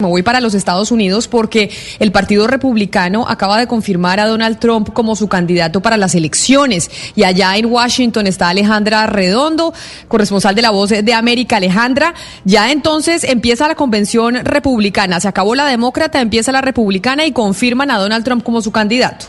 Me 0.00 0.06
voy 0.06 0.22
para 0.22 0.40
los 0.40 0.54
Estados 0.54 0.92
Unidos 0.92 1.26
porque 1.26 1.70
el 1.98 2.12
Partido 2.12 2.46
Republicano 2.46 3.26
acaba 3.26 3.58
de 3.58 3.66
confirmar 3.66 4.20
a 4.20 4.28
Donald 4.28 4.60
Trump 4.60 4.92
como 4.92 5.16
su 5.16 5.28
candidato 5.28 5.82
para 5.82 5.96
las 5.96 6.14
elecciones. 6.14 7.12
Y 7.16 7.24
allá 7.24 7.56
en 7.56 7.66
Washington 7.66 8.28
está 8.28 8.48
Alejandra 8.48 9.08
Redondo, 9.08 9.74
corresponsal 10.06 10.54
de 10.54 10.62
La 10.62 10.70
Voz 10.70 10.90
de 10.90 11.14
América. 11.14 11.56
Alejandra, 11.56 12.14
ya 12.44 12.70
entonces 12.70 13.24
empieza 13.24 13.66
la 13.66 13.74
convención 13.74 14.36
republicana. 14.44 15.18
Se 15.18 15.26
acabó 15.26 15.56
la 15.56 15.66
demócrata, 15.66 16.20
empieza 16.20 16.52
la 16.52 16.60
republicana 16.60 17.26
y 17.26 17.32
confirman 17.32 17.90
a 17.90 17.98
Donald 17.98 18.24
Trump 18.24 18.44
como 18.44 18.60
su 18.60 18.70
candidato. 18.70 19.26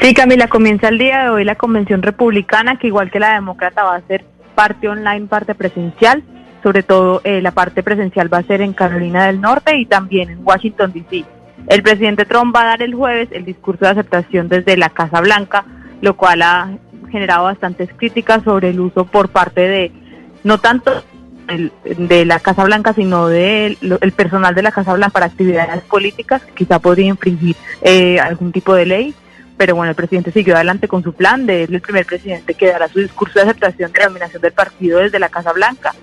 Sí, 0.00 0.14
Camila, 0.14 0.48
comienza 0.48 0.88
el 0.88 0.96
día 0.96 1.24
de 1.24 1.28
hoy 1.28 1.44
la 1.44 1.56
convención 1.56 2.00
republicana, 2.00 2.78
que 2.78 2.86
igual 2.86 3.10
que 3.10 3.20
la 3.20 3.34
demócrata 3.34 3.84
va 3.84 3.96
a 3.96 4.00
ser 4.06 4.24
parte 4.54 4.88
online, 4.88 5.26
parte 5.26 5.54
presencial 5.54 6.24
sobre 6.62 6.82
todo 6.82 7.20
eh, 7.24 7.40
la 7.42 7.50
parte 7.50 7.82
presencial 7.82 8.32
va 8.32 8.38
a 8.38 8.42
ser 8.42 8.62
en 8.62 8.72
Carolina 8.72 9.26
del 9.26 9.40
Norte 9.40 9.76
y 9.76 9.86
también 9.86 10.30
en 10.30 10.40
Washington, 10.42 10.92
D.C. 10.92 11.24
El 11.68 11.82
presidente 11.82 12.24
Trump 12.24 12.54
va 12.54 12.62
a 12.62 12.66
dar 12.66 12.82
el 12.82 12.94
jueves 12.94 13.28
el 13.32 13.44
discurso 13.44 13.84
de 13.84 13.92
aceptación 13.92 14.48
desde 14.48 14.76
la 14.76 14.90
Casa 14.90 15.20
Blanca, 15.20 15.64
lo 16.00 16.16
cual 16.16 16.42
ha 16.42 16.70
generado 17.10 17.44
bastantes 17.44 17.90
críticas 17.96 18.42
sobre 18.42 18.70
el 18.70 18.80
uso 18.80 19.04
por 19.04 19.28
parte 19.28 19.60
de, 19.60 19.92
no 20.44 20.58
tanto 20.58 21.04
de 21.84 22.24
la 22.24 22.40
Casa 22.40 22.64
Blanca, 22.64 22.94
sino 22.94 23.28
del 23.28 23.78
de 23.80 23.98
el 24.00 24.12
personal 24.12 24.54
de 24.54 24.62
la 24.62 24.72
Casa 24.72 24.94
Blanca 24.94 25.12
para 25.12 25.26
actividades 25.26 25.82
políticas, 25.82 26.42
que 26.42 26.52
quizá 26.52 26.78
podría 26.78 27.06
infringir 27.06 27.56
eh, 27.82 28.18
algún 28.18 28.52
tipo 28.52 28.74
de 28.74 28.86
ley. 28.86 29.14
Pero 29.56 29.76
bueno, 29.76 29.90
el 29.90 29.96
presidente 29.96 30.32
siguió 30.32 30.54
adelante 30.54 30.88
con 30.88 31.02
su 31.02 31.12
plan 31.12 31.46
de 31.46 31.66
ser 31.66 31.74
el 31.74 31.80
primer 31.80 32.06
presidente 32.06 32.54
que 32.54 32.72
dará 32.72 32.88
su 32.88 33.00
discurso 33.00 33.38
de 33.38 33.42
aceptación 33.42 33.92
de 33.92 34.00
la 34.00 34.06
nominación 34.06 34.42
del 34.42 34.52
partido 34.52 34.98
desde 34.98 35.18
la 35.18 35.28
Casa 35.28 35.52
Blanca. 35.52 35.94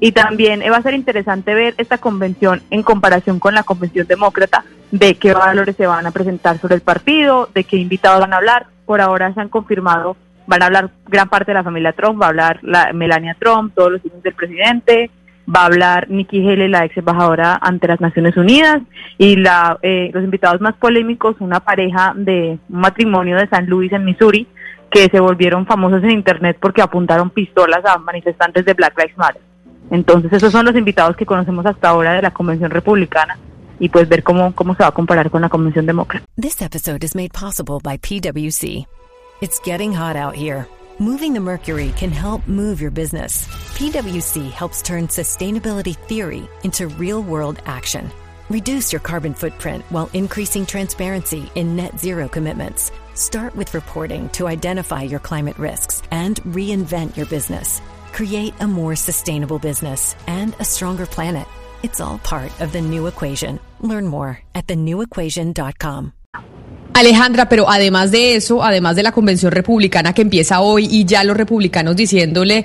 Y 0.00 0.12
también 0.12 0.60
va 0.60 0.76
a 0.76 0.82
ser 0.82 0.94
interesante 0.94 1.54
ver 1.54 1.74
esta 1.76 1.98
convención 1.98 2.62
en 2.70 2.82
comparación 2.82 3.40
con 3.40 3.54
la 3.54 3.64
convención 3.64 4.06
demócrata, 4.06 4.64
de 4.92 5.16
qué 5.16 5.32
valores 5.32 5.76
se 5.76 5.86
van 5.86 6.06
a 6.06 6.12
presentar 6.12 6.58
sobre 6.58 6.76
el 6.76 6.80
partido, 6.80 7.48
de 7.54 7.64
qué 7.64 7.76
invitados 7.76 8.20
van 8.20 8.32
a 8.32 8.36
hablar. 8.36 8.66
Por 8.86 9.00
ahora 9.00 9.34
se 9.34 9.40
han 9.40 9.48
confirmado, 9.48 10.16
van 10.46 10.62
a 10.62 10.66
hablar 10.66 10.90
gran 11.08 11.28
parte 11.28 11.50
de 11.50 11.54
la 11.54 11.64
familia 11.64 11.92
Trump, 11.92 12.20
va 12.20 12.26
a 12.26 12.28
hablar 12.30 12.60
la 12.62 12.92
Melania 12.92 13.36
Trump, 13.38 13.74
todos 13.74 13.92
los 13.92 14.04
hijos 14.04 14.22
del 14.22 14.34
presidente, 14.34 15.10
va 15.48 15.62
a 15.62 15.66
hablar 15.66 16.08
Nikki 16.08 16.46
Haley, 16.46 16.68
la 16.68 16.84
ex 16.84 16.96
embajadora 16.96 17.58
ante 17.60 17.88
las 17.88 18.00
Naciones 18.00 18.36
Unidas, 18.36 18.80
y 19.18 19.36
la, 19.36 19.78
eh, 19.82 20.10
los 20.14 20.22
invitados 20.22 20.60
más 20.60 20.74
polémicos, 20.76 21.36
una 21.40 21.60
pareja 21.60 22.12
de 22.16 22.58
un 22.68 22.80
matrimonio 22.80 23.36
de 23.36 23.48
San 23.48 23.66
Luis 23.66 23.92
en 23.92 24.04
Missouri, 24.04 24.46
que 24.90 25.08
se 25.10 25.20
volvieron 25.20 25.66
famosos 25.66 26.02
en 26.02 26.12
Internet 26.12 26.56
porque 26.60 26.82
apuntaron 26.82 27.30
pistolas 27.30 27.84
a 27.84 27.98
manifestantes 27.98 28.64
de 28.64 28.74
Black 28.74 28.96
Lives 28.96 29.18
Matter. 29.18 29.42
Entonces, 29.90 30.32
esos 30.32 30.52
son 30.52 30.66
los 30.66 30.76
invitados 30.76 31.16
que 31.16 31.26
conocemos 31.26 31.64
hasta 31.66 31.88
ahora 31.88 32.12
de 32.14 32.22
la 32.22 32.30
Convención 32.30 32.70
Republicana 32.70 33.38
y 33.80 33.88
pues 33.88 34.08
ver 34.08 34.22
cómo, 34.22 34.54
cómo 34.54 34.74
se 34.74 34.82
va 34.82 34.88
a 34.88 34.92
comparar 34.92 35.30
con 35.30 35.40
la 35.40 35.48
Convención 35.48 35.86
Demócrata. 35.86 36.26
This 36.36 36.60
episode 36.60 37.04
is 37.04 37.14
made 37.14 37.32
possible 37.32 37.78
by 37.82 37.96
PwC. 37.98 38.86
It's 39.40 39.60
getting 39.64 39.92
hot 39.92 40.16
out 40.16 40.34
here. 40.34 40.66
Moving 40.98 41.32
the 41.32 41.40
mercury 41.40 41.92
can 41.96 42.10
help 42.10 42.46
move 42.48 42.80
your 42.80 42.90
business. 42.90 43.46
PwC 43.78 44.50
helps 44.50 44.82
turn 44.82 45.06
sustainability 45.06 45.96
theory 45.96 46.48
into 46.64 46.88
real-world 46.88 47.62
action. 47.66 48.10
Reduce 48.50 48.92
your 48.92 49.00
carbon 49.00 49.32
footprint 49.32 49.84
while 49.90 50.10
increasing 50.12 50.66
transparency 50.66 51.52
in 51.54 51.76
net 51.76 52.00
zero 52.00 52.28
commitments. 52.28 52.90
Start 53.14 53.54
with 53.54 53.74
reporting 53.74 54.28
to 54.30 54.48
identify 54.48 55.02
your 55.02 55.20
climate 55.20 55.58
risks 55.58 56.02
and 56.10 56.42
reinvent 56.42 57.16
your 57.16 57.26
business. 57.26 57.80
Create 58.18 58.54
a 58.58 58.66
more 58.66 58.96
sustainable 58.96 59.60
business 59.60 60.16
and 60.26 60.52
a 60.58 60.64
stronger 60.64 61.06
planet. 61.06 61.46
It's 61.84 62.00
all 62.00 62.18
part 62.18 62.50
of 62.60 62.72
the 62.72 62.80
new 62.80 63.06
equation. 63.06 63.60
Learn 63.78 64.08
more 64.08 64.40
at 64.56 64.66
thenewequation.com. 64.66 66.17
Alejandra, 66.98 67.48
pero 67.48 67.70
además 67.70 68.10
de 68.10 68.34
eso, 68.34 68.62
además 68.62 68.96
de 68.96 69.02
la 69.02 69.12
convención 69.12 69.52
republicana 69.52 70.12
que 70.12 70.22
empieza 70.22 70.60
hoy 70.60 70.88
y 70.90 71.04
ya 71.04 71.22
los 71.24 71.36
republicanos 71.36 71.96
diciéndole 71.96 72.64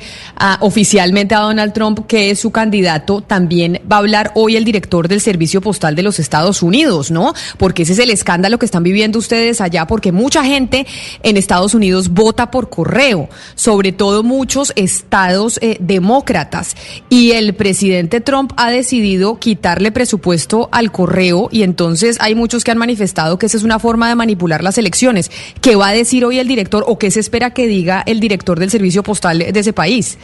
oficialmente 0.60 1.36
a 1.36 1.40
Donald 1.40 1.74
Trump 1.74 2.08
que 2.08 2.32
es 2.32 2.40
su 2.40 2.52
candidato, 2.52 3.22
también 3.22 3.82
va 3.92 3.98
a 3.98 4.00
hablar 4.00 4.32
hoy 4.36 4.56
el 4.56 4.66
director 4.66 5.08
del 5.08 5.22
Servicio 5.22 5.62
Postal 5.62 5.96
de 5.96 6.04
los 6.04 6.20
Estados 6.20 6.64
Unidos, 6.64 7.12
¿no? 7.12 7.34
Porque 7.58 7.84
ese 7.84 7.94
es 7.94 8.00
el 8.00 8.10
escándalo 8.10 8.58
que 8.58 8.66
están 8.66 8.84
viviendo 8.84 9.20
ustedes 9.20 9.62
allá, 9.62 9.86
porque 9.86 10.12
mucha 10.12 10.44
gente 10.44 10.88
en 11.22 11.38
Estados 11.38 11.74
Unidos 11.74 12.10
vota 12.10 12.50
por 12.50 12.70
correo, 12.70 13.30
sobre 13.56 13.92
todo 13.92 14.24
muchos 14.24 14.74
estados 14.76 15.60
eh, 15.62 15.78
demócratas. 15.80 16.76
Y 17.10 17.32
el 17.32 17.54
presidente 17.54 18.22
Trump 18.22 18.52
ha 18.58 18.72
decidido 18.72 19.38
quitarle 19.40 19.92
presupuesto 19.92 20.70
al 20.72 20.92
correo 20.92 21.50
y 21.52 21.64
entonces 21.64 22.18
hay 22.20 22.36
muchos 22.36 22.64
que 22.64 22.72
han 22.72 22.78
manifestado 22.78 23.38
que 23.38 23.46
esa 23.46 23.58
es 23.58 23.64
una 23.64 23.80
forma 23.80 24.10
de 24.10 24.16
manipular 24.24 24.64
las 24.64 24.78
elecciones. 24.78 25.30
¿Qué 25.62 25.76
va 25.76 25.90
a 25.90 25.94
decir 25.94 26.24
hoy 26.26 26.40
el 26.40 26.48
director 26.48 26.84
o 26.88 26.98
qué 26.98 27.12
se 27.12 27.20
espera 27.20 27.52
que 27.52 27.68
diga 27.68 28.04
el 28.06 28.20
director 28.20 28.58
del 28.60 28.70
servicio 28.70 29.04
postal 29.04 29.40
de 29.40 29.60
ese 29.60 29.74
país? 29.74 30.18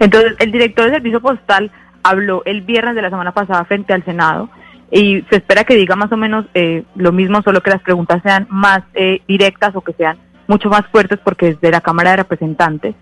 Entonces, 0.00 0.34
el 0.38 0.52
director 0.52 0.84
del 0.84 0.94
servicio 0.94 1.20
postal 1.20 1.70
habló 2.02 2.42
el 2.44 2.60
viernes 2.62 2.94
de 2.94 3.02
la 3.02 3.10
semana 3.10 3.32
pasada 3.32 3.64
frente 3.64 3.92
al 3.92 4.04
Senado 4.04 4.48
y 4.90 5.22
se 5.30 5.36
espera 5.36 5.64
que 5.64 5.74
diga 5.74 5.96
más 5.96 6.12
o 6.12 6.16
menos 6.16 6.46
eh, 6.54 6.84
lo 6.94 7.10
mismo, 7.10 7.42
solo 7.42 7.62
que 7.62 7.70
las 7.70 7.82
preguntas 7.82 8.22
sean 8.22 8.46
más 8.50 8.82
eh, 8.94 9.22
directas 9.26 9.74
o 9.74 9.80
que 9.80 9.92
sean 9.94 10.18
mucho 10.46 10.68
más 10.68 10.86
fuertes 10.92 11.18
porque 11.24 11.48
es 11.48 11.60
de 11.60 11.70
la 11.70 11.80
Cámara 11.80 12.10
de 12.10 12.18
Representantes, 12.18 12.94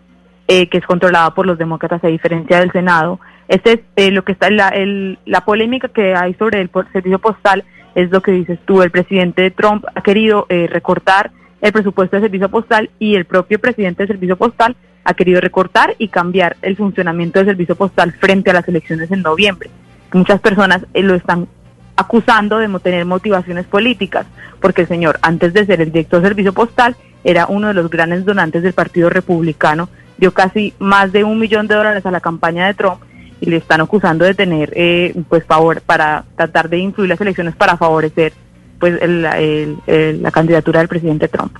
eh, 0.48 0.68
que 0.68 0.78
es 0.78 0.86
controlada 0.86 1.34
por 1.34 1.46
los 1.46 1.58
demócratas 1.58 2.02
a 2.04 2.08
diferencia 2.08 2.60
del 2.60 2.72
Senado. 2.72 3.20
Este 3.48 3.84
es 3.96 4.12
lo 4.12 4.24
que 4.24 4.32
está 4.32 4.48
la, 4.50 4.68
el, 4.68 5.18
la 5.26 5.44
polémica 5.44 5.88
que 5.88 6.14
hay 6.14 6.34
sobre 6.34 6.60
el 6.60 6.70
servicio 6.92 7.18
postal 7.18 7.64
es 7.94 8.10
lo 8.10 8.22
que 8.22 8.32
dices 8.32 8.58
tú, 8.64 8.82
el 8.82 8.90
presidente 8.90 9.50
Trump 9.50 9.84
ha 9.94 10.02
querido 10.02 10.46
eh, 10.48 10.68
recortar 10.70 11.30
el 11.60 11.72
presupuesto 11.72 12.16
de 12.16 12.22
servicio 12.22 12.48
postal 12.48 12.90
y 12.98 13.14
el 13.14 13.24
propio 13.24 13.58
presidente 13.58 14.02
del 14.02 14.08
servicio 14.08 14.36
postal 14.36 14.76
ha 15.04 15.14
querido 15.14 15.40
recortar 15.40 15.94
y 15.98 16.08
cambiar 16.08 16.56
el 16.62 16.76
funcionamiento 16.76 17.38
del 17.38 17.48
servicio 17.48 17.76
postal 17.76 18.12
frente 18.12 18.50
a 18.50 18.54
las 18.54 18.68
elecciones 18.68 19.10
en 19.10 19.22
noviembre. 19.22 19.70
Muchas 20.12 20.40
personas 20.40 20.84
eh, 20.94 21.02
lo 21.02 21.14
están 21.14 21.48
acusando 21.96 22.58
de 22.58 22.68
tener 22.80 23.04
motivaciones 23.04 23.66
políticas, 23.66 24.26
porque 24.60 24.82
el 24.82 24.88
señor, 24.88 25.18
antes 25.22 25.52
de 25.52 25.66
ser 25.66 25.80
el 25.80 25.92
director 25.92 26.20
del 26.20 26.30
servicio 26.30 26.52
postal, 26.52 26.96
era 27.24 27.46
uno 27.46 27.68
de 27.68 27.74
los 27.74 27.90
grandes 27.90 28.24
donantes 28.24 28.62
del 28.62 28.72
Partido 28.72 29.10
Republicano, 29.10 29.88
dio 30.18 30.32
casi 30.32 30.74
más 30.78 31.12
de 31.12 31.24
un 31.24 31.38
millón 31.38 31.68
de 31.68 31.74
dólares 31.74 32.06
a 32.06 32.10
la 32.10 32.20
campaña 32.20 32.66
de 32.66 32.74
Trump 32.74 33.00
y 33.42 33.50
le 33.50 33.56
están 33.56 33.80
acusando 33.80 34.24
de 34.24 34.34
tener 34.34 34.72
eh, 34.76 35.12
pues 35.28 35.44
favor 35.44 35.82
para 35.82 36.24
tratar 36.36 36.68
de 36.68 36.78
influir 36.78 37.08
las 37.08 37.20
elecciones 37.20 37.56
para 37.56 37.76
favorecer 37.76 38.32
pues 38.78 39.00
la 39.04 40.30
candidatura 40.30 40.78
del 40.78 40.88
presidente 40.88 41.28
Trump. 41.28 41.52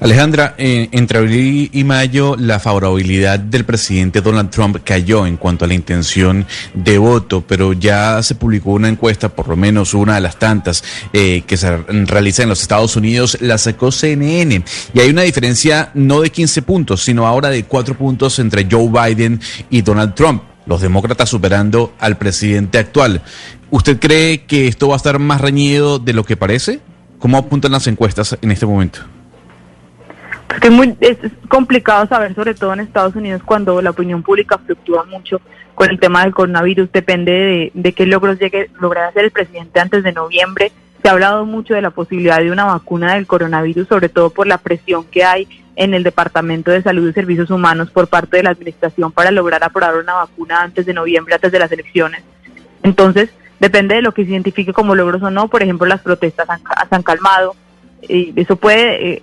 Alejandra, 0.00 0.54
entre 0.58 1.18
abril 1.18 1.70
y 1.72 1.84
mayo 1.84 2.36
la 2.38 2.58
favorabilidad 2.60 3.38
del 3.38 3.64
presidente 3.64 4.20
Donald 4.20 4.50
Trump 4.50 4.78
cayó 4.84 5.26
en 5.26 5.38
cuanto 5.38 5.64
a 5.64 5.68
la 5.68 5.72
intención 5.72 6.46
de 6.74 6.98
voto, 6.98 7.42
pero 7.46 7.72
ya 7.72 8.22
se 8.22 8.34
publicó 8.34 8.72
una 8.72 8.88
encuesta, 8.88 9.30
por 9.30 9.48
lo 9.48 9.56
menos 9.56 9.94
una 9.94 10.16
de 10.16 10.20
las 10.20 10.38
tantas 10.38 10.84
eh, 11.14 11.44
que 11.46 11.56
se 11.56 11.74
realiza 11.78 12.42
en 12.42 12.50
los 12.50 12.60
Estados 12.60 12.96
Unidos, 12.96 13.38
la 13.40 13.56
sacó 13.56 13.90
CNN 13.90 14.62
y 14.92 15.00
hay 15.00 15.08
una 15.08 15.22
diferencia 15.22 15.90
no 15.94 16.20
de 16.20 16.28
15 16.28 16.60
puntos, 16.60 17.02
sino 17.02 17.26
ahora 17.26 17.48
de 17.48 17.64
4 17.64 17.96
puntos 17.96 18.38
entre 18.38 18.66
Joe 18.70 18.88
Biden 18.88 19.40
y 19.70 19.80
Donald 19.80 20.14
Trump 20.14 20.42
los 20.66 20.80
demócratas 20.80 21.28
superando 21.28 21.94
al 21.98 22.18
presidente 22.18 22.78
actual. 22.78 23.22
¿Usted 23.70 23.98
cree 23.98 24.44
que 24.44 24.68
esto 24.68 24.88
va 24.88 24.94
a 24.94 24.96
estar 24.98 25.18
más 25.18 25.40
reñido 25.40 25.98
de 25.98 26.12
lo 26.12 26.24
que 26.24 26.36
parece? 26.36 26.80
¿Cómo 27.18 27.38
apuntan 27.38 27.72
las 27.72 27.86
encuestas 27.86 28.36
en 28.40 28.50
este 28.50 28.66
momento? 28.66 29.00
Es, 30.62 30.70
muy, 30.70 30.96
complicado 31.48 32.06
saber, 32.06 32.34
sobre 32.34 32.54
todo 32.54 32.72
en 32.72 32.80
Estados 32.80 33.14
Unidos, 33.16 33.42
cuando 33.44 33.80
la 33.82 33.90
opinión 33.90 34.22
pública 34.22 34.58
fluctúa 34.58 35.04
mucho 35.04 35.40
con 35.74 35.90
el 35.90 35.98
tema 35.98 36.22
del 36.22 36.34
coronavirus. 36.34 36.90
Depende 36.92 37.32
de, 37.32 37.70
de 37.74 37.92
qué 37.92 38.06
logros 38.06 38.38
llegue 38.38 38.70
lograr 38.80 39.04
hacer 39.04 39.24
el 39.24 39.30
presidente 39.30 39.80
antes 39.80 40.02
de 40.02 40.12
noviembre. 40.12 40.72
Se 41.06 41.10
ha 41.10 41.12
hablado 41.12 41.46
mucho 41.46 41.74
de 41.74 41.82
la 41.82 41.90
posibilidad 41.90 42.40
de 42.40 42.50
una 42.50 42.64
vacuna 42.64 43.14
del 43.14 43.28
coronavirus, 43.28 43.86
sobre 43.86 44.08
todo 44.08 44.30
por 44.30 44.48
la 44.48 44.58
presión 44.58 45.04
que 45.04 45.22
hay 45.22 45.46
en 45.76 45.94
el 45.94 46.02
Departamento 46.02 46.72
de 46.72 46.82
Salud 46.82 47.08
y 47.08 47.12
Servicios 47.12 47.48
Humanos 47.48 47.92
por 47.92 48.08
parte 48.08 48.38
de 48.38 48.42
la 48.42 48.50
Administración 48.50 49.12
para 49.12 49.30
lograr 49.30 49.62
aprobar 49.62 49.98
una 49.98 50.14
vacuna 50.14 50.62
antes 50.62 50.84
de 50.84 50.94
noviembre, 50.94 51.36
antes 51.36 51.52
de 51.52 51.60
las 51.60 51.70
elecciones. 51.70 52.24
Entonces, 52.82 53.30
depende 53.60 53.94
de 53.94 54.02
lo 54.02 54.10
que 54.10 54.24
se 54.24 54.32
identifique 54.32 54.72
como 54.72 54.96
logros 54.96 55.22
o 55.22 55.30
no. 55.30 55.46
Por 55.46 55.62
ejemplo, 55.62 55.86
las 55.86 56.00
protestas 56.00 56.50
han, 56.50 56.58
se 56.58 56.96
han 56.96 57.04
calmado. 57.04 57.54
Y 58.02 58.32
eso 58.34 58.56
puede 58.56 59.12
eh, 59.12 59.22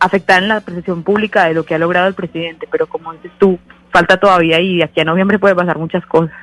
afectar 0.00 0.42
en 0.42 0.48
la 0.48 0.62
percepción 0.62 1.04
pública 1.04 1.44
de 1.44 1.54
lo 1.54 1.64
que 1.64 1.76
ha 1.76 1.78
logrado 1.78 2.08
el 2.08 2.14
presidente, 2.14 2.66
pero 2.68 2.88
como 2.88 3.12
dices 3.12 3.30
tú, 3.38 3.56
falta 3.92 4.16
todavía 4.16 4.58
y 4.58 4.78
de 4.78 4.82
aquí 4.82 5.00
a 5.00 5.04
noviembre 5.04 5.38
puede 5.38 5.54
pasar 5.54 5.78
muchas 5.78 6.04
cosas. 6.06 6.34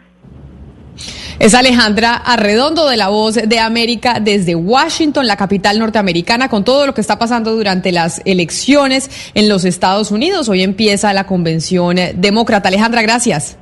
Es 1.39 1.53
Alejandra 1.53 2.15
Arredondo 2.15 2.88
de 2.88 2.97
La 2.97 3.09
Voz 3.09 3.35
de 3.35 3.59
América 3.59 4.19
desde 4.21 4.55
Washington, 4.55 5.25
la 5.27 5.38
capital 5.38 5.79
norteamericana, 5.79 6.49
con 6.49 6.63
todo 6.63 6.85
lo 6.85 6.93
que 6.93 7.01
está 7.01 7.17
pasando 7.17 7.55
durante 7.55 7.91
las 7.91 8.21
elecciones 8.25 9.09
en 9.33 9.49
los 9.49 9.65
Estados 9.65 10.11
Unidos. 10.11 10.49
Hoy 10.49 10.61
empieza 10.61 11.13
la 11.13 11.25
convención 11.25 11.97
demócrata. 12.15 12.67
Alejandra, 12.69 13.01
gracias. 13.01 13.57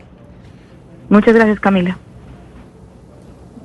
Muchas 1.09 1.33
gracias, 1.33 1.59
Camila. 1.59 1.97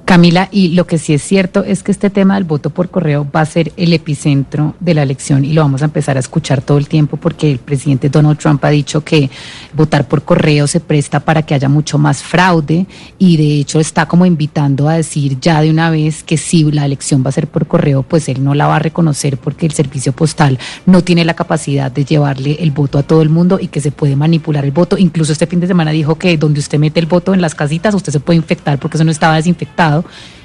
Camila, 0.04 0.50
y 0.52 0.68
lo 0.68 0.86
que 0.86 0.98
sí 0.98 1.14
es 1.14 1.22
cierto 1.22 1.64
es 1.64 1.82
que 1.82 1.90
este 1.90 2.10
tema 2.10 2.34
del 2.34 2.44
voto 2.44 2.68
por 2.68 2.90
correo 2.90 3.26
va 3.34 3.40
a 3.40 3.46
ser 3.46 3.72
el 3.78 3.94
epicentro 3.94 4.74
de 4.78 4.92
la 4.92 5.02
elección 5.02 5.46
y 5.46 5.54
lo 5.54 5.62
vamos 5.62 5.80
a 5.80 5.86
empezar 5.86 6.18
a 6.18 6.20
escuchar 6.20 6.60
todo 6.60 6.76
el 6.76 6.88
tiempo 6.88 7.16
porque 7.16 7.50
el 7.50 7.58
presidente 7.58 8.10
Donald 8.10 8.38
Trump 8.38 8.62
ha 8.66 8.68
dicho 8.68 9.00
que 9.00 9.30
votar 9.72 10.06
por 10.06 10.22
correo 10.22 10.66
se 10.66 10.80
presta 10.80 11.20
para 11.20 11.42
que 11.42 11.54
haya 11.54 11.70
mucho 11.70 11.96
más 11.96 12.22
fraude 12.22 12.86
y 13.18 13.38
de 13.38 13.60
hecho 13.60 13.80
está 13.80 14.06
como 14.06 14.26
invitando 14.26 14.90
a 14.90 14.94
decir 14.94 15.40
ya 15.40 15.62
de 15.62 15.70
una 15.70 15.88
vez 15.88 16.22
que 16.22 16.36
si 16.36 16.70
la 16.70 16.84
elección 16.84 17.24
va 17.24 17.30
a 17.30 17.32
ser 17.32 17.46
por 17.46 17.66
correo, 17.66 18.02
pues 18.02 18.28
él 18.28 18.44
no 18.44 18.54
la 18.54 18.66
va 18.66 18.76
a 18.76 18.80
reconocer 18.80 19.38
porque 19.38 19.64
el 19.64 19.72
servicio 19.72 20.12
postal 20.12 20.58
no 20.84 21.02
tiene 21.02 21.24
la 21.24 21.34
capacidad 21.34 21.90
de 21.90 22.04
llevarle 22.04 22.58
el 22.60 22.72
voto 22.72 22.98
a 22.98 23.04
todo 23.04 23.22
el 23.22 23.30
mundo 23.30 23.58
y 23.58 23.68
que 23.68 23.80
se 23.80 23.90
puede 23.90 24.16
manipular 24.16 24.66
el 24.66 24.72
voto. 24.72 24.98
Incluso 24.98 25.32
este 25.32 25.46
fin 25.46 25.60
de 25.60 25.66
semana 25.66 25.92
dijo 25.92 26.16
que 26.16 26.36
donde 26.36 26.60
usted 26.60 26.78
mete 26.78 27.00
el 27.00 27.06
voto 27.06 27.32
en 27.32 27.40
las 27.40 27.54
casitas, 27.54 27.94
usted 27.94 28.12
se 28.12 28.20
puede 28.20 28.36
infectar 28.36 28.78
porque 28.78 28.98
eso 28.98 29.04
no 29.04 29.10
estaba 29.10 29.36
desinfectado 29.36 29.93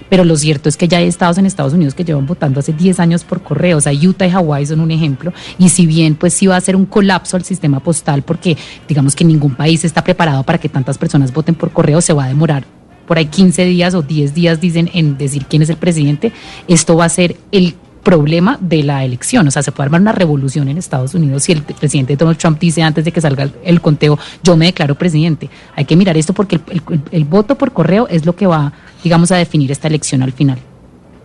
pero 0.10 0.26
lo 0.26 0.36
cierto 0.36 0.70
es 0.70 0.76
que 0.76 0.88
ya 0.88 0.98
hay 0.98 1.08
estados 1.08 1.38
en 1.38 1.46
Estados 1.46 1.74
Unidos 1.74 1.94
que 1.94 2.04
llevan 2.04 2.26
votando 2.26 2.60
hace 2.60 2.74
10 2.74 3.00
años 3.00 3.24
por 3.24 3.42
correo, 3.42 3.78
o 3.78 3.82
sea, 3.82 3.94
Utah 3.94 4.28
y 4.28 4.32
Hawái 4.32 4.66
son 4.66 4.82
un 4.82 4.92
ejemplo, 4.92 5.32
y 5.58 5.70
si 5.70 5.86
bien 5.86 6.16
pues 6.16 6.34
sí 6.34 6.48
va 6.48 6.58
a 6.58 6.62
ser 6.62 6.76
un 6.76 6.86
colapso 6.86 7.38
al 7.38 7.44
sistema 7.44 7.80
postal 7.80 8.24
porque 8.24 8.58
digamos 8.88 9.16
que 9.16 9.24
ningún 9.24 9.56
país 9.56 9.86
está 9.86 10.04
preparado 10.04 10.44
para 10.44 10.58
que 10.58 10.70
tantas 10.70 10.98
personas 10.98 11.32
voten 11.32 11.56
por 11.56 11.72
correo, 11.72 12.02
se 12.02 12.14
va 12.14 12.26
a 12.26 12.28
demorar 12.28 12.66
por 13.08 13.18
ahí 13.18 13.26
15 13.26 13.66
días 13.66 13.96
o 13.96 14.04
10 14.04 14.36
días 14.36 14.62
dicen 14.62 14.88
en 14.94 15.18
decir 15.18 15.46
quién 15.48 15.64
es 15.64 15.70
el 15.70 15.78
presidente, 15.78 16.32
esto 16.68 16.96
va 16.96 17.06
a 17.06 17.10
ser 17.10 17.38
el 17.52 17.76
problema 18.04 18.58
de 18.62 18.84
la 18.84 19.04
elección. 19.04 19.48
O 19.48 19.52
sea, 19.52 19.64
se 19.64 19.72
puede 19.72 19.86
armar 19.86 20.02
una 20.02 20.12
revolución 20.12 20.68
en 20.70 20.78
Estados 20.78 21.14
Unidos 21.14 21.44
si 21.44 21.52
el 21.52 21.62
presidente 21.62 22.16
Donald 22.16 22.38
Trump 22.38 22.60
dice 22.60 22.82
antes 22.82 23.06
de 23.06 23.12
que 23.12 23.22
salga 23.22 23.50
el, 23.64 23.82
conteo, 23.82 24.18
yo 24.44 24.56
me 24.58 24.66
declaro 24.66 24.96
presidente. 24.96 25.50
Hay 25.76 25.86
que 25.86 25.96
mirar 25.96 26.18
esto 26.18 26.34
porque 26.34 26.60
el 27.12 27.26
voto 27.26 27.56
por 27.56 27.72
correo 27.72 28.08
es 28.08 28.26
lo 28.26 28.36
que 28.36 28.48
va, 28.48 28.74
digamos, 29.04 29.32
a 29.32 29.38
definir 29.38 29.72
esta 29.72 29.88
elección 29.88 30.24
al 30.24 30.32
final. 30.32 30.60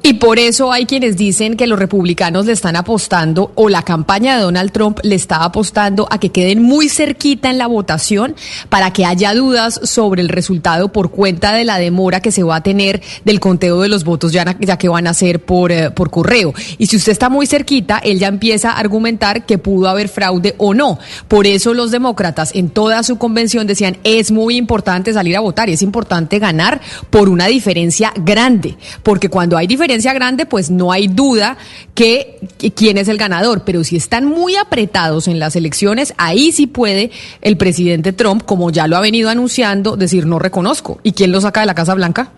Y 0.07 0.13
por 0.13 0.39
eso 0.39 0.71
hay 0.71 0.85
quienes 0.85 1.17
dicen 1.17 1.57
que 1.57 1.67
los 1.67 1.79
republicanos 1.79 2.45
le 2.45 2.53
están 2.53 2.77
apostando, 2.77 3.53
o 3.55 3.71
la 3.71 3.81
campaña 3.81 4.37
de 4.37 4.43
Donald 4.43 4.71
Trump 4.71 4.99
le 5.03 5.15
está 5.15 5.45
apostando 5.45 6.07
a 6.11 6.21
que 6.21 6.29
queden 6.29 6.63
muy 6.63 6.91
cerquita 6.91 7.49
en 7.49 7.57
la 7.57 7.69
votación 7.69 8.37
para 8.69 8.91
que 8.91 9.07
haya 9.07 9.33
dudas 9.33 9.81
sobre 9.83 10.21
el 10.21 10.29
resultado 10.29 10.93
por 10.93 11.11
cuenta 11.11 11.55
de 11.55 11.65
la 11.65 11.79
demora 11.79 12.21
que 12.21 12.33
se 12.33 12.43
va 12.43 12.57
a 12.57 12.63
tener 12.63 13.01
del 13.25 13.41
conteo 13.41 13.81
de 13.81 13.89
los 13.89 14.05
votos 14.05 14.31
ya, 14.31 14.45
que 14.45 14.89
van 14.91 15.07
a 15.07 15.15
ser 15.15 15.43
por, 15.43 15.73
eh, 15.73 15.91
por 15.91 16.11
correo. 16.11 16.53
Y 16.77 16.85
si 16.85 16.97
usted 16.97 17.13
está 17.13 17.31
muy 17.31 17.47
cerquita, 17.47 17.97
él 17.97 18.19
ya 18.19 18.29
empieza 18.29 18.73
a 18.73 18.81
argumentar 18.81 19.47
que 19.47 19.57
pudo 19.57 19.89
haber 19.89 20.11
fraude 20.11 20.55
o 20.59 20.75
no. 20.75 20.99
Por 21.29 21.47
eso 21.47 21.73
los 21.73 21.91
demócratas 21.91 22.55
en 22.55 22.69
toda 22.69 23.03
su 23.05 23.17
convención 23.17 23.67
decían 23.67 23.97
es 24.05 24.31
muy 24.31 24.59
importante 24.59 25.15
salir 25.15 25.35
a 25.35 25.41
votar 25.41 25.71
y 25.71 25.73
es 25.73 25.81
importante 25.81 26.39
ganar 26.39 26.83
por 27.09 27.31
una 27.31 27.47
diferencia 27.47 28.13
grande, 28.17 28.77
porque 29.03 29.31
cuando 29.31 29.57
hay 29.57 29.67
diferencia 29.67 29.94
grande, 30.03 30.47
pues 30.47 30.71
no 30.71 30.93
hay 30.93 31.07
duda 31.07 31.57
que, 31.95 32.39
quién 32.75 32.99
es 32.99 33.09
el 33.09 33.17
ganador. 33.17 33.63
Pero 33.65 33.85
si 33.85 33.97
están 33.97 34.27
muy 34.27 34.57
apretados 34.57 35.29
en 35.29 35.39
las 35.39 35.57
elecciones, 35.57 36.15
ahí 36.17 36.53
sí 36.53 36.67
puede 36.67 37.11
el 37.41 37.57
presidente 37.57 38.13
Trump, 38.13 38.45
como 38.45 38.71
ya 38.71 38.87
lo 38.87 38.97
ha 38.97 39.01
venido 39.01 39.31
anunciando, 39.31 39.97
decir 39.97 40.27
no 40.27 40.39
reconozco. 40.39 40.99
¿Y 41.03 41.13
quién 41.13 41.33
lo 41.33 41.41
saca 41.41 41.61
de 41.61 41.67
la 41.67 41.75
Casa 41.75 41.95
Blanca? 41.95 42.33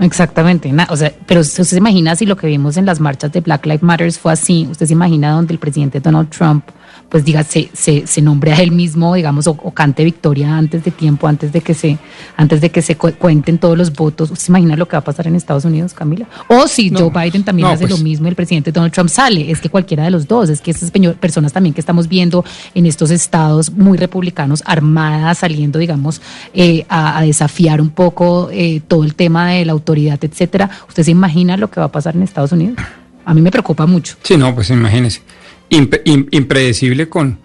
Exactamente, 0.00 0.72
o 0.90 0.96
sea, 0.96 1.12
pero 1.26 1.40
usted 1.40 1.64
se 1.64 1.76
imagina 1.76 2.14
si 2.14 2.24
lo 2.24 2.36
que 2.36 2.46
vimos 2.46 2.76
en 2.76 2.86
las 2.86 3.00
marchas 3.00 3.32
de 3.32 3.40
Black 3.40 3.66
Lives 3.66 3.82
Matter 3.82 4.12
fue 4.12 4.32
así, 4.32 4.68
usted 4.70 4.86
se 4.86 4.92
imagina 4.92 5.32
donde 5.32 5.52
el 5.52 5.58
presidente 5.58 5.98
Donald 5.98 6.30
Trump 6.30 6.64
pues 7.08 7.24
diga, 7.24 7.42
se, 7.42 7.70
se, 7.72 8.06
se 8.06 8.20
nombre 8.20 8.52
a 8.52 8.56
él 8.56 8.70
mismo, 8.70 9.14
digamos, 9.14 9.46
o, 9.46 9.54
cante 9.72 10.04
victoria 10.04 10.56
antes 10.56 10.84
de 10.84 10.90
tiempo, 10.90 11.26
antes 11.26 11.52
de 11.52 11.62
que 11.62 11.72
se, 11.72 11.98
antes 12.36 12.60
de 12.60 12.70
que 12.70 12.82
se 12.82 12.96
cuenten 12.96 13.58
todos 13.58 13.78
los 13.78 13.92
votos. 13.92 14.30
¿Usted 14.30 14.44
se 14.44 14.52
imagina 14.52 14.76
lo 14.76 14.86
que 14.86 14.96
va 14.96 15.00
a 15.00 15.04
pasar 15.04 15.26
en 15.26 15.34
Estados 15.34 15.64
Unidos, 15.64 15.94
Camila? 15.94 16.26
O 16.48 16.68
si 16.68 16.90
Joe 16.90 17.10
Biden 17.10 17.44
también 17.44 17.68
hace 17.68 17.84
lo 17.84 17.90
pues 17.90 18.02
mismo 18.02 18.26
y 18.26 18.30
el 18.30 18.36
presidente 18.36 18.72
Donald 18.72 18.92
Trump 18.92 19.08
sale, 19.08 19.50
es 19.50 19.60
que 19.60 19.70
cualquiera 19.70 20.04
de 20.04 20.10
los 20.10 20.28
dos, 20.28 20.50
es 20.50 20.60
que 20.60 20.70
esas 20.70 20.90
personas 21.18 21.52
también 21.52 21.74
que 21.74 21.80
estamos 21.80 22.08
viendo 22.08 22.44
en 22.74 22.84
estos 22.84 23.10
estados 23.10 23.70
muy 23.70 23.96
republicanos 23.96 24.62
armadas 24.66 25.38
saliendo, 25.38 25.78
digamos, 25.78 26.20
eh, 26.52 26.84
a, 26.88 27.22
desafiar 27.22 27.80
un 27.80 27.90
poco 27.90 28.48
eh, 28.52 28.80
todo 28.86 29.04
el 29.04 29.14
tema 29.14 29.50
de 29.50 29.64
la 29.64 29.72
autoridad, 29.72 30.18
etcétera. 30.22 30.70
¿Usted 30.88 31.04
se 31.04 31.10
imagina 31.10 31.56
lo 31.56 31.70
que 31.70 31.80
va 31.80 31.86
a 31.86 31.92
pasar 31.92 32.16
en 32.16 32.22
Estados 32.22 32.52
Unidos? 32.52 32.76
A 33.24 33.34
mí 33.34 33.40
me 33.40 33.50
preocupa 33.50 33.86
mucho. 33.86 34.16
Sí, 34.22 34.36
no, 34.36 34.54
pues 34.54 34.70
imagínese 34.70 35.22
impredecible 35.70 37.08
con, 37.08 37.38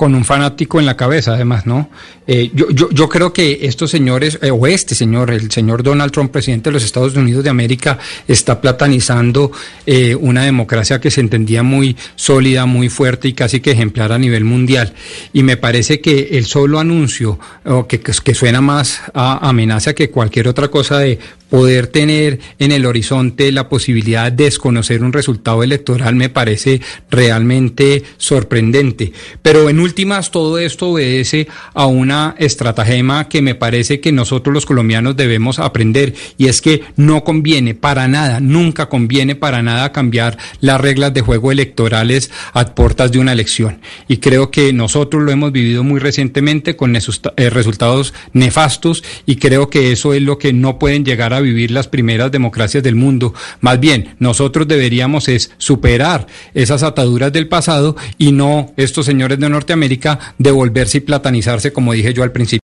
con 0.00 0.14
un 0.14 0.24
fanático 0.24 0.80
en 0.80 0.86
la 0.86 0.96
cabeza, 0.96 1.34
además, 1.34 1.66
¿no? 1.66 1.90
Eh, 2.26 2.50
yo, 2.54 2.70
yo, 2.70 2.88
yo, 2.90 3.06
creo 3.10 3.34
que 3.34 3.58
estos 3.66 3.90
señores, 3.90 4.38
eh, 4.40 4.50
o 4.50 4.66
este 4.66 4.94
señor, 4.94 5.30
el 5.30 5.50
señor 5.50 5.82
Donald 5.82 6.10
Trump, 6.10 6.32
presidente 6.32 6.70
de 6.70 6.72
los 6.72 6.84
Estados 6.84 7.14
Unidos 7.16 7.44
de 7.44 7.50
América, 7.50 7.98
está 8.26 8.62
platanizando 8.62 9.52
eh, 9.84 10.14
una 10.14 10.42
democracia 10.42 11.02
que 11.02 11.10
se 11.10 11.20
entendía 11.20 11.62
muy 11.62 11.98
sólida, 12.16 12.64
muy 12.64 12.88
fuerte 12.88 13.28
y 13.28 13.34
casi 13.34 13.60
que 13.60 13.72
ejemplar 13.72 14.10
a 14.10 14.18
nivel 14.18 14.44
mundial. 14.44 14.94
Y 15.34 15.42
me 15.42 15.58
parece 15.58 16.00
que 16.00 16.30
el 16.32 16.46
solo 16.46 16.78
anuncio, 16.78 17.38
o 17.66 17.86
que, 17.86 18.00
que 18.00 18.34
suena 18.34 18.62
más 18.62 19.02
a 19.12 19.46
amenaza 19.46 19.94
que 19.94 20.08
cualquier 20.08 20.48
otra 20.48 20.68
cosa 20.68 20.98
de 20.98 21.18
poder 21.50 21.88
tener 21.88 22.38
en 22.58 22.72
el 22.72 22.86
horizonte 22.86 23.52
la 23.52 23.68
posibilidad 23.68 24.32
de 24.32 24.44
desconocer 24.44 25.02
un 25.02 25.12
resultado 25.12 25.62
electoral 25.62 26.14
me 26.14 26.28
parece 26.28 26.80
realmente 27.10 28.04
sorprendente. 28.16 29.12
Pero 29.42 29.68
en 29.68 29.80
últimas, 29.90 30.30
todo 30.30 30.60
esto 30.60 30.90
obedece 30.90 31.48
a 31.74 31.86
una 31.86 32.36
estratagema 32.38 33.28
que 33.28 33.42
me 33.42 33.56
parece 33.56 33.98
que 33.98 34.12
nosotros 34.12 34.54
los 34.54 34.66
colombianos 34.66 35.16
debemos 35.16 35.58
aprender 35.58 36.14
y 36.38 36.46
es 36.46 36.62
que 36.62 36.82
no 36.94 37.24
conviene 37.24 37.74
para 37.74 38.06
nada, 38.06 38.38
nunca 38.38 38.88
conviene 38.88 39.34
para 39.34 39.62
nada 39.62 39.90
cambiar 39.90 40.38
las 40.60 40.80
reglas 40.80 41.12
de 41.12 41.22
juego 41.22 41.50
electorales 41.50 42.30
a 42.52 42.64
puertas 42.72 43.10
de 43.10 43.18
una 43.18 43.32
elección. 43.32 43.80
Y 44.06 44.18
creo 44.18 44.52
que 44.52 44.72
nosotros 44.72 45.24
lo 45.24 45.32
hemos 45.32 45.50
vivido 45.50 45.82
muy 45.82 45.98
recientemente 45.98 46.76
con 46.76 46.94
eh, 46.94 47.50
resultados 47.50 48.14
nefastos 48.32 49.02
y 49.26 49.36
creo 49.36 49.70
que 49.70 49.90
eso 49.90 50.14
es 50.14 50.22
lo 50.22 50.38
que 50.38 50.52
no 50.52 50.78
pueden 50.78 51.04
llegar 51.04 51.34
a 51.34 51.40
vivir 51.40 51.72
las 51.72 51.88
primeras 51.88 52.30
democracias 52.30 52.84
del 52.84 52.94
mundo. 52.94 53.34
Más 53.60 53.80
bien, 53.80 54.14
nosotros 54.20 54.68
deberíamos 54.68 55.28
es 55.28 55.50
superar 55.58 56.28
esas 56.54 56.84
ataduras 56.84 57.32
del 57.32 57.48
pasado 57.48 57.96
y 58.18 58.30
no 58.30 58.72
estos 58.76 59.06
señores 59.06 59.40
de 59.40 59.48
Norteamérica 59.70 60.18
devolverse 60.36 60.98
y 60.98 61.00
platanizarse 61.00 61.72
como 61.72 61.92
dije 61.92 62.12
yo 62.12 62.22
al 62.24 62.32
principio. 62.32 62.69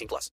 18 0.00 0.08
plus. 0.08 0.28